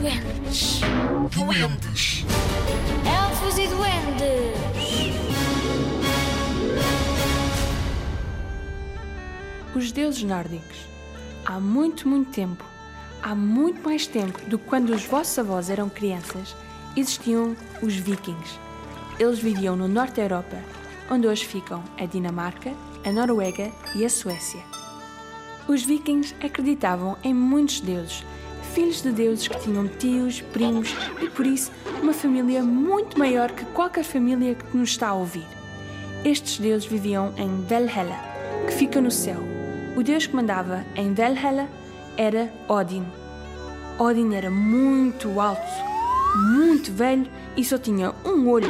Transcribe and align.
duendes. 0.00 0.80
Duendes. 1.30 2.24
Elfos 3.06 3.58
e 3.58 3.66
duendes. 3.66 4.56
Os 9.74 9.92
deuses 9.92 10.22
nórdicos. 10.22 10.86
Há 11.44 11.60
muito, 11.60 12.08
muito 12.08 12.30
tempo, 12.30 12.64
há 13.22 13.34
muito 13.34 13.82
mais 13.82 14.06
tempo 14.06 14.38
do 14.48 14.58
que 14.58 14.66
quando 14.66 14.90
os 14.90 15.04
vossos 15.04 15.38
avós 15.38 15.70
eram 15.70 15.88
crianças, 15.88 16.56
existiam 16.96 17.56
os 17.80 17.94
vikings. 17.94 18.58
Eles 19.18 19.38
viviam 19.38 19.76
no 19.76 19.88
norte 19.88 20.16
da 20.16 20.22
Europa, 20.22 20.56
onde 21.10 21.26
hoje 21.26 21.46
ficam 21.46 21.82
a 21.98 22.04
Dinamarca, 22.04 22.72
a 23.04 23.12
Noruega 23.12 23.70
e 23.94 24.04
a 24.04 24.10
Suécia. 24.10 24.62
Os 25.68 25.82
vikings 25.84 26.34
acreditavam 26.42 27.16
em 27.22 27.32
muitos 27.32 27.80
deuses, 27.80 28.24
filhos 28.76 29.00
de 29.00 29.10
deuses 29.10 29.48
que 29.48 29.58
tinham 29.58 29.88
tios, 29.88 30.42
primos 30.52 30.94
e, 31.22 31.30
por 31.30 31.46
isso, 31.46 31.72
uma 32.02 32.12
família 32.12 32.62
muito 32.62 33.18
maior 33.18 33.50
que 33.50 33.64
qualquer 33.64 34.04
família 34.04 34.54
que 34.54 34.76
nos 34.76 34.90
está 34.90 35.08
a 35.08 35.14
ouvir. 35.14 35.46
Estes 36.22 36.58
deuses 36.58 36.86
viviam 36.86 37.32
em 37.38 37.62
Valhalla, 37.62 38.20
que 38.66 38.74
fica 38.74 39.00
no 39.00 39.10
céu. 39.10 39.38
O 39.96 40.02
deus 40.02 40.26
que 40.26 40.36
mandava 40.36 40.84
em 40.94 41.14
Valhalla 41.14 41.70
era 42.18 42.52
Odin. 42.68 43.06
Odin 43.98 44.34
era 44.34 44.50
muito 44.50 45.40
alto, 45.40 45.62
muito 46.52 46.92
velho 46.92 47.26
e 47.56 47.64
só 47.64 47.78
tinha 47.78 48.12
um 48.26 48.46
olho. 48.46 48.68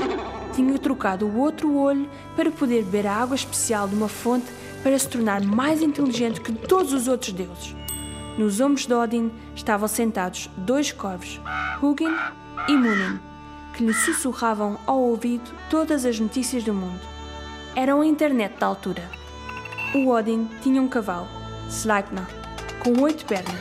Tinha 0.55 0.79
trocado 0.79 1.27
o 1.27 1.37
outro 1.37 1.77
olho 1.77 2.09
para 2.37 2.52
poder 2.52 2.85
beber 2.85 3.09
a 3.09 3.16
água 3.16 3.35
especial 3.35 3.88
de 3.88 3.97
uma 3.97 4.09
fonte 4.09 4.47
para 4.85 4.97
se 4.97 5.09
tornar 5.09 5.43
mais 5.43 5.83
inteligente 5.83 6.41
que 6.41 6.52
todos 6.52 6.93
os 6.93 7.09
outros 7.09 7.33
deuses. 7.33 7.75
Nos 8.39 8.61
ombros 8.61 8.87
de 8.87 8.93
Odin 8.93 9.33
estavam 9.55 9.89
sentados 9.89 10.51
dois 10.59 10.93
corvos, 10.93 11.41
Hugin 11.83 12.15
e 12.69 12.77
Munin, 12.77 13.19
que 13.74 13.85
lhe 13.85 13.95
sussurravam 13.95 14.79
ao 14.87 15.01
ouvido 15.01 15.51
todas 15.71 16.05
as 16.05 16.21
notícias 16.21 16.63
do 16.63 16.75
mundo. 16.75 17.01
Eram 17.75 18.02
a 18.02 18.07
internet 18.07 18.59
da 18.59 18.66
altura. 18.66 19.02
O 19.95 20.09
Odin 20.09 20.49
tinha 20.63 20.83
um 20.83 20.88
cavalo, 20.88 21.29
Sleipnir, 21.71 22.27
com 22.80 23.01
oito 23.02 23.25
pernas. 23.25 23.60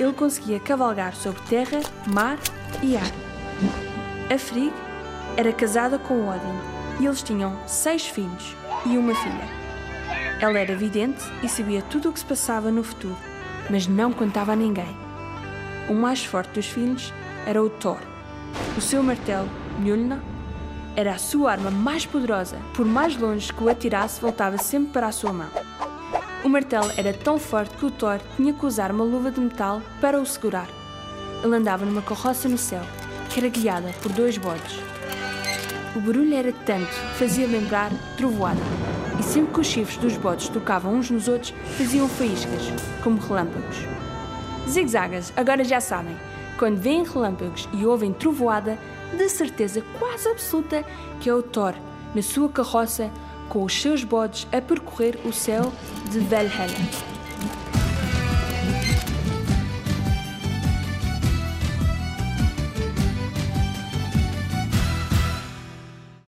Ele 0.00 0.12
conseguia 0.12 0.58
cavalgar 0.58 1.14
sobre 1.14 1.42
terra, 1.42 1.80
mar 2.06 2.38
e 2.82 2.96
ar. 2.96 3.12
A 4.32 4.38
Frigg 4.38 4.72
era 5.36 5.52
casada 5.52 5.98
com 5.98 6.28
Odin 6.28 6.58
e 7.00 7.06
eles 7.06 7.22
tinham 7.22 7.56
seis 7.66 8.06
filhos 8.06 8.56
e 8.84 8.98
uma 8.98 9.14
filha. 9.14 9.60
Ela 10.40 10.58
era 10.58 10.74
vidente 10.74 11.22
e 11.42 11.48
sabia 11.48 11.82
tudo 11.82 12.08
o 12.08 12.12
que 12.12 12.20
se 12.20 12.24
passava 12.24 12.70
no 12.70 12.82
futuro, 12.82 13.29
mas 13.70 13.86
não 13.86 14.12
contava 14.12 14.52
a 14.52 14.56
ninguém. 14.56 14.96
O 15.88 15.94
mais 15.94 16.24
forte 16.24 16.54
dos 16.54 16.66
filhos 16.66 17.12
era 17.46 17.62
o 17.62 17.70
Thor. 17.70 17.98
O 18.76 18.80
seu 18.80 19.02
martelo, 19.02 19.48
Mjolnir, 19.78 20.18
era 20.96 21.14
a 21.14 21.18
sua 21.18 21.52
arma 21.52 21.70
mais 21.70 22.04
poderosa. 22.04 22.58
Por 22.74 22.84
mais 22.84 23.16
longe 23.16 23.52
que 23.52 23.62
o 23.62 23.68
atirasse, 23.68 24.20
voltava 24.20 24.58
sempre 24.58 24.92
para 24.92 25.06
a 25.06 25.12
sua 25.12 25.32
mão. 25.32 25.48
O 26.44 26.48
martelo 26.48 26.90
era 26.96 27.12
tão 27.12 27.38
forte 27.38 27.76
que 27.76 27.86
o 27.86 27.90
Thor 27.90 28.18
tinha 28.36 28.52
que 28.52 28.66
usar 28.66 28.90
uma 28.90 29.04
luva 29.04 29.30
de 29.30 29.40
metal 29.40 29.80
para 30.00 30.20
o 30.20 30.26
segurar. 30.26 30.68
Ele 31.42 31.56
andava 31.56 31.84
numa 31.84 32.02
carroça 32.02 32.48
no 32.48 32.58
céu, 32.58 32.82
que 33.28 33.40
era 33.40 33.48
guiada 33.48 33.90
por 34.02 34.12
dois 34.12 34.36
bodes. 34.36 34.80
O 35.94 36.00
barulho 36.00 36.34
era 36.34 36.52
tanto 36.52 36.86
que 36.86 37.18
fazia 37.18 37.46
lembrar 37.46 37.90
trovoada, 38.16 38.60
e 39.20 39.22
sempre 39.22 39.52
que 39.52 39.60
os 39.60 39.66
chifres 39.66 39.98
dos 39.98 40.16
bodes 40.16 40.48
tocavam 40.48 40.94
uns 40.94 41.10
nos 41.10 41.28
outros, 41.28 41.52
faziam 41.76 42.08
faíscas, 42.08 42.72
como 43.04 43.20
relâmpagos. 43.20 43.76
Zigzagas, 44.66 45.30
agora 45.36 45.62
já 45.62 45.78
sabem, 45.78 46.16
quando 46.58 46.80
veem 46.80 47.04
relâmpagos 47.04 47.68
e 47.74 47.84
ouvem 47.84 48.14
trovoada, 48.14 48.78
de 49.14 49.28
certeza 49.28 49.84
quase 49.98 50.26
absoluta 50.26 50.82
que 51.20 51.28
é 51.28 51.34
o 51.34 51.42
Thor, 51.42 51.74
na 52.14 52.22
sua 52.22 52.48
carroça, 52.48 53.10
com 53.50 53.62
os 53.62 53.78
seus 53.78 54.04
bodes 54.04 54.48
a 54.52 54.60
percorrer 54.62 55.18
o 55.26 55.32
céu 55.34 55.70
de 56.10 56.20
Valhalla. 56.20 57.19